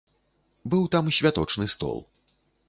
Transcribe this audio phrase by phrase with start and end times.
[0.73, 2.03] Быў там святочны стол.